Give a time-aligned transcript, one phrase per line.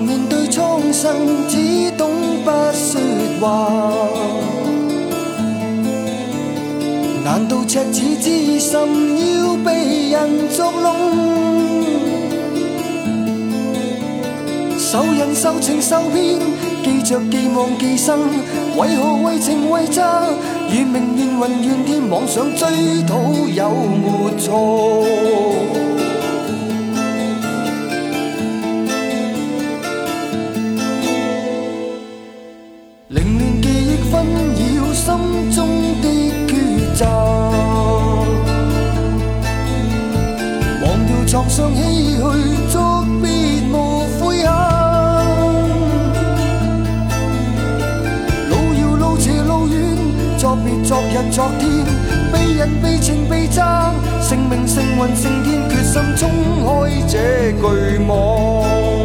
[0.00, 2.10] 面对苍生只懂
[2.44, 3.00] 不说
[3.40, 3.70] 话。
[7.24, 8.70] 难道赤子之心
[9.42, 10.86] 要被人捉弄？
[14.78, 16.40] 受人受情受骗，
[16.82, 18.18] 记着寄望寄生，
[18.76, 20.02] 为何为情为债？
[20.68, 22.68] 如明怨云怨天，妄想追
[23.06, 23.14] 讨
[23.54, 25.04] 有没错？
[41.50, 41.82] 上唏
[42.14, 42.22] 嘘，
[42.70, 43.28] 作别
[43.72, 44.54] 无悔恨。
[48.48, 49.76] 路遥路斜路远，
[50.38, 51.68] 作别昨日昨天，
[52.32, 53.66] 被人被情被争，
[54.28, 56.30] 成名成云成天，决心冲
[56.64, 56.68] 开
[57.08, 58.99] 这巨网。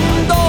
[0.00, 0.39] mundo.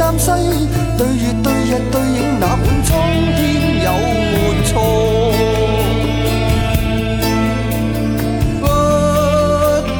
[0.00, 0.30] 担西，
[0.96, 2.90] 对月对日对影，哪管苍
[3.36, 3.92] 天有
[4.32, 4.34] 没
[4.64, 4.72] 错？
[8.62, 8.64] 不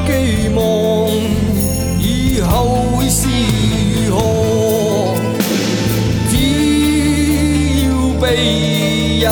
[0.07, 0.09] 寄
[0.55, 0.59] 望
[1.99, 2.49] 以后
[2.97, 3.27] 会是
[4.07, 4.19] 如何，
[6.31, 6.33] 只
[7.85, 7.87] 要
[8.19, 8.25] 被
[9.19, 9.25] 人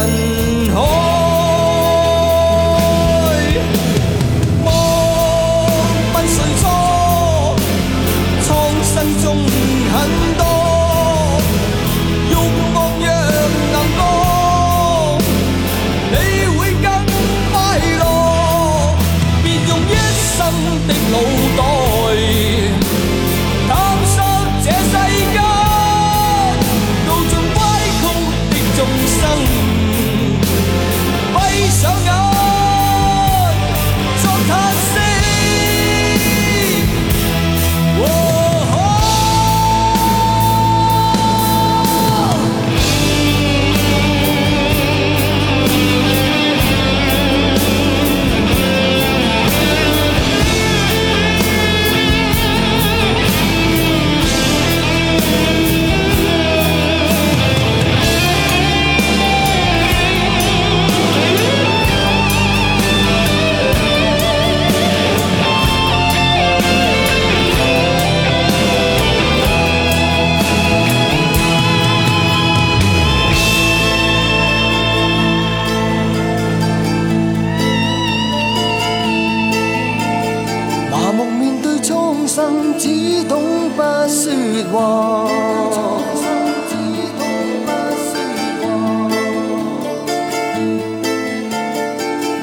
[84.29, 85.25] 说话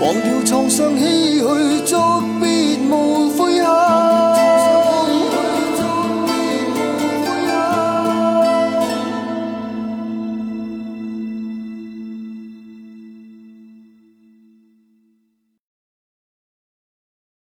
[0.00, 1.75] 忘掉创伤唏嘘。